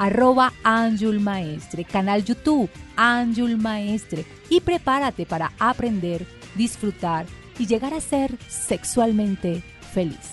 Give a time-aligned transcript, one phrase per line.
[0.00, 7.26] arroba Anjul Maestre, canal YouTube Anjul Maestre y prepárate para aprender, disfrutar
[7.58, 10.32] y llegar a ser sexualmente feliz.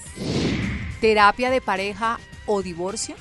[1.02, 3.16] ¿Terapia de pareja o divorcio?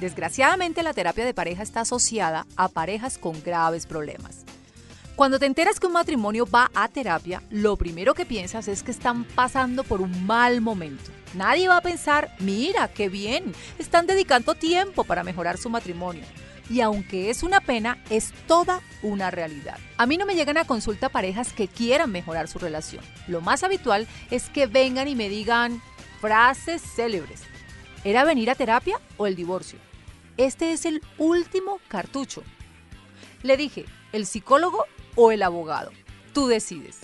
[0.00, 4.46] Desgraciadamente la terapia de pareja está asociada a parejas con graves problemas.
[5.20, 8.90] Cuando te enteras que un matrimonio va a terapia, lo primero que piensas es que
[8.90, 11.10] están pasando por un mal momento.
[11.34, 16.22] Nadie va a pensar, mira, qué bien, están dedicando tiempo para mejorar su matrimonio.
[16.70, 19.76] Y aunque es una pena, es toda una realidad.
[19.98, 23.04] A mí no me llegan a consulta parejas que quieran mejorar su relación.
[23.28, 25.82] Lo más habitual es que vengan y me digan
[26.22, 27.42] frases célebres.
[28.04, 29.78] ¿Era venir a terapia o el divorcio?
[30.38, 32.42] Este es el último cartucho.
[33.42, 34.86] Le dije, el psicólogo
[35.20, 35.90] o el abogado.
[36.32, 36.98] Tú decides.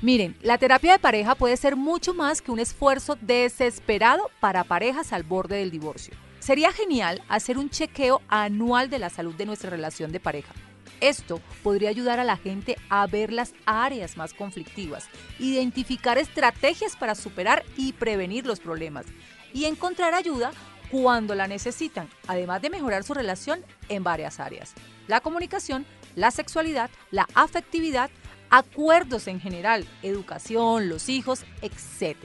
[0.00, 5.12] Miren, la terapia de pareja puede ser mucho más que un esfuerzo desesperado para parejas
[5.12, 6.14] al borde del divorcio.
[6.38, 10.54] Sería genial hacer un chequeo anual de la salud de nuestra relación de pareja.
[11.02, 15.06] Esto podría ayudar a la gente a ver las áreas más conflictivas,
[15.38, 19.04] identificar estrategias para superar y prevenir los problemas
[19.52, 20.52] y encontrar ayuda
[20.90, 24.72] cuando la necesitan, además de mejorar su relación en varias áreas.
[25.06, 25.86] La comunicación,
[26.18, 28.10] la sexualidad, la afectividad,
[28.50, 32.16] acuerdos en general, educación, los hijos, etc.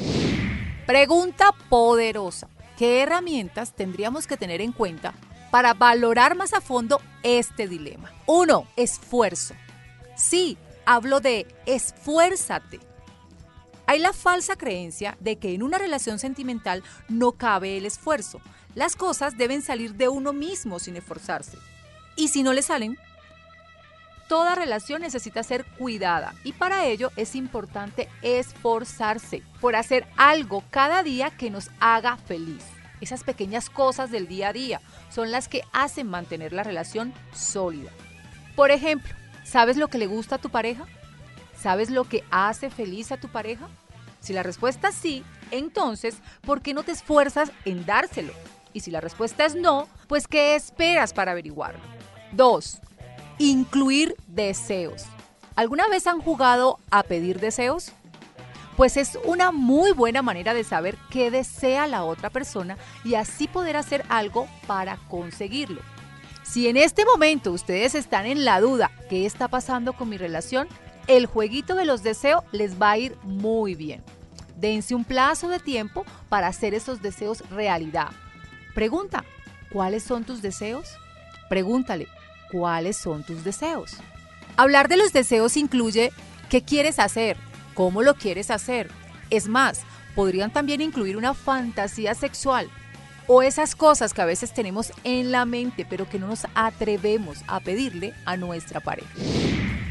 [0.85, 2.49] Pregunta poderosa.
[2.77, 5.13] ¿Qué herramientas tendríamos que tener en cuenta
[5.51, 8.11] para valorar más a fondo este dilema?
[8.25, 8.67] 1.
[8.75, 9.53] Esfuerzo.
[10.17, 12.79] Sí, hablo de esfuérzate.
[13.87, 18.41] Hay la falsa creencia de que en una relación sentimental no cabe el esfuerzo.
[18.73, 21.57] Las cosas deben salir de uno mismo sin esforzarse.
[22.15, 22.97] Y si no le salen,
[24.27, 31.03] toda relación necesita ser cuidada y para ello es importante esforzarse por hacer algo cada
[31.03, 32.63] día que nos haga feliz.
[33.01, 37.91] Esas pequeñas cosas del día a día son las que hacen mantener la relación sólida.
[38.55, 40.85] Por ejemplo, ¿sabes lo que le gusta a tu pareja?
[41.59, 43.67] ¿Sabes lo que hace feliz a tu pareja?
[44.21, 48.33] Si la respuesta es sí, entonces, ¿por qué no te esfuerzas en dárselo?
[48.73, 51.94] Y si la respuesta es no, pues ¿qué esperas para averiguarlo?
[52.31, 52.77] 2.
[53.37, 55.03] Incluir deseos.
[55.55, 57.91] ¿Alguna vez han jugado a pedir deseos?
[58.75, 63.47] Pues es una muy buena manera de saber qué desea la otra persona y así
[63.47, 65.81] poder hacer algo para conseguirlo.
[66.43, 70.67] Si en este momento ustedes están en la duda, ¿qué está pasando con mi relación?
[71.07, 74.03] El jueguito de los deseos les va a ir muy bien.
[74.57, 78.11] Dense un plazo de tiempo para hacer esos deseos realidad.
[78.73, 79.23] Pregunta,
[79.71, 80.97] ¿cuáles son tus deseos?
[81.49, 82.07] Pregúntale,
[82.51, 83.97] cuáles son tus deseos.
[84.57, 86.11] Hablar de los deseos incluye
[86.49, 87.37] qué quieres hacer,
[87.73, 88.89] cómo lo quieres hacer.
[89.29, 89.81] Es más,
[90.15, 92.69] podrían también incluir una fantasía sexual
[93.27, 97.39] o esas cosas que a veces tenemos en la mente pero que no nos atrevemos
[97.47, 99.09] a pedirle a nuestra pareja.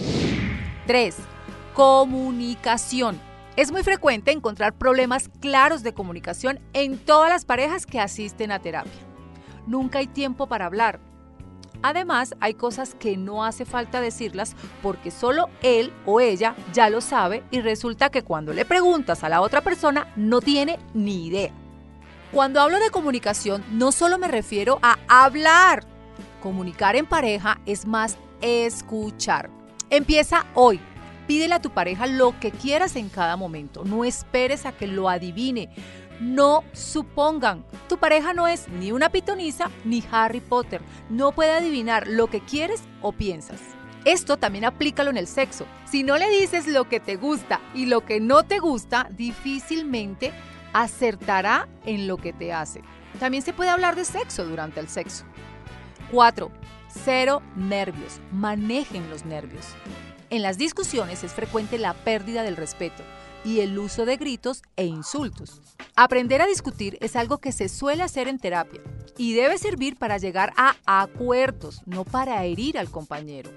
[0.86, 1.16] 3.
[1.74, 3.18] Comunicación.
[3.56, 8.58] Es muy frecuente encontrar problemas claros de comunicación en todas las parejas que asisten a
[8.58, 8.90] terapia.
[9.66, 10.98] Nunca hay tiempo para hablar.
[11.82, 17.00] Además, hay cosas que no hace falta decirlas porque solo él o ella ya lo
[17.00, 21.52] sabe y resulta que cuando le preguntas a la otra persona no tiene ni idea.
[22.34, 25.86] Cuando hablo de comunicación, no solo me refiero a hablar.
[26.42, 29.50] Comunicar en pareja es más escuchar.
[29.88, 30.80] Empieza hoy.
[31.28, 33.84] Pídele a tu pareja lo que quieras en cada momento.
[33.84, 35.70] No esperes a que lo adivine.
[36.18, 37.64] No supongan.
[37.88, 40.80] Tu pareja no es ni una pitonisa ni Harry Potter.
[41.10, 43.60] No puede adivinar lo que quieres o piensas.
[44.04, 45.66] Esto también aplícalo en el sexo.
[45.84, 50.32] Si no le dices lo que te gusta y lo que no te gusta, difícilmente
[50.74, 52.82] acertará en lo que te hace.
[53.18, 55.24] También se puede hablar de sexo durante el sexo.
[56.10, 56.50] 4.
[56.88, 58.20] Cero nervios.
[58.30, 59.64] Manejen los nervios.
[60.28, 63.02] En las discusiones es frecuente la pérdida del respeto
[63.44, 65.62] y el uso de gritos e insultos.
[65.96, 68.80] Aprender a discutir es algo que se suele hacer en terapia
[69.16, 73.50] y debe servir para llegar a acuerdos, no para herir al compañero.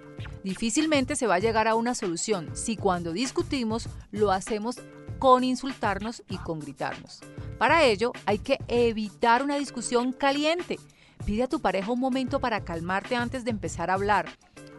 [0.43, 4.77] Difícilmente se va a llegar a una solución si cuando discutimos lo hacemos
[5.19, 7.21] con insultarnos y con gritarnos.
[7.57, 10.79] Para ello hay que evitar una discusión caliente.
[11.25, 14.27] Pide a tu pareja un momento para calmarte antes de empezar a hablar.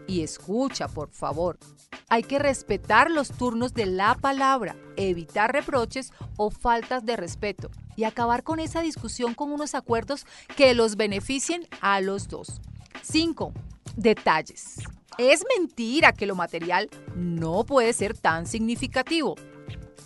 [0.07, 1.59] Y escucha, por favor.
[2.09, 8.05] Hay que respetar los turnos de la palabra, evitar reproches o faltas de respeto y
[8.05, 10.27] acabar con esa discusión con unos acuerdos
[10.57, 12.61] que los beneficien a los dos.
[13.03, 13.53] 5.
[13.97, 14.77] Detalles.
[15.19, 19.35] Es mentira que lo material no puede ser tan significativo.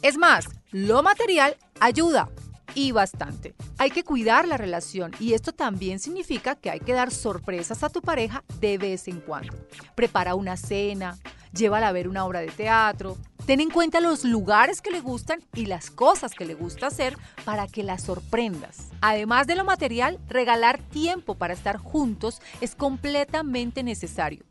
[0.00, 2.30] Es más, lo material ayuda
[2.74, 3.54] y bastante.
[3.78, 7.90] Hay que cuidar la relación y esto también significa que hay que dar sorpresas a
[7.90, 9.54] tu pareja de vez en cuando.
[9.94, 11.18] Prepara una cena,
[11.52, 13.18] llévala a ver una obra de teatro.
[13.46, 17.16] Ten en cuenta los lugares que le gustan y las cosas que le gusta hacer
[17.44, 18.88] para que la sorprendas.
[19.00, 24.44] Además de lo material, regalar tiempo para estar juntos es completamente necesario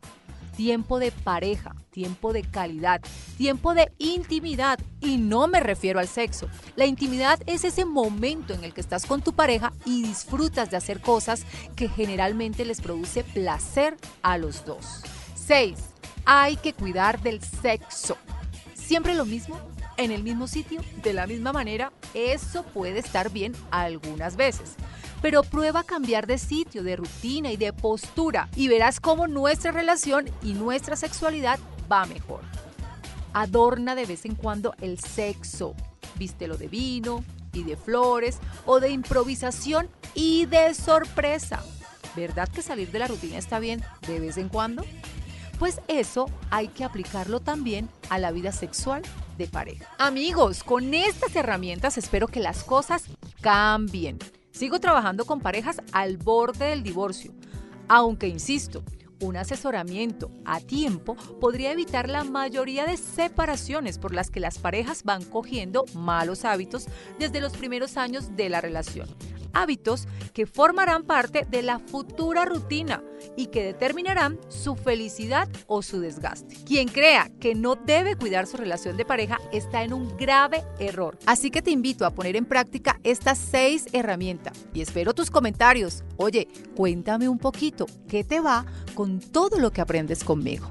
[0.52, 3.00] tiempo de pareja, tiempo de calidad,
[3.36, 4.80] tiempo de intimidad.
[5.00, 6.48] Y no me refiero al sexo.
[6.74, 10.78] La intimidad es ese momento en el que estás con tu pareja y disfrutas de
[10.78, 11.44] hacer cosas
[11.76, 15.02] que generalmente les produce placer a los dos.
[15.36, 15.78] 6.
[16.24, 18.16] Hay que cuidar del sexo.
[18.74, 19.58] Siempre lo mismo,
[19.96, 24.76] en el mismo sitio, de la misma manera, eso puede estar bien algunas veces
[25.22, 30.28] pero prueba cambiar de sitio, de rutina y de postura y verás cómo nuestra relación
[30.42, 31.58] y nuestra sexualidad
[31.90, 32.40] va mejor.
[33.32, 35.74] Adorna de vez en cuando el sexo.
[36.16, 41.62] Vístelo de vino y de flores o de improvisación y de sorpresa.
[42.14, 44.84] ¿Verdad que salir de la rutina está bien de vez en cuando?
[45.58, 49.02] Pues eso hay que aplicarlo también a la vida sexual
[49.38, 49.88] de pareja.
[49.98, 53.04] Amigos, con estas herramientas espero que las cosas
[53.40, 54.18] cambien.
[54.52, 57.32] Sigo trabajando con parejas al borde del divorcio,
[57.88, 58.84] aunque insisto,
[59.20, 65.04] un asesoramiento a tiempo podría evitar la mayoría de separaciones por las que las parejas
[65.04, 66.86] van cogiendo malos hábitos
[67.18, 69.08] desde los primeros años de la relación
[69.52, 73.02] hábitos que formarán parte de la futura rutina
[73.36, 76.56] y que determinarán su felicidad o su desgaste.
[76.64, 81.18] Quien crea que no debe cuidar su relación de pareja está en un grave error.
[81.26, 86.02] Así que te invito a poner en práctica estas seis herramientas y espero tus comentarios.
[86.16, 90.70] Oye, cuéntame un poquito, ¿qué te va con todo lo que aprendes conmigo?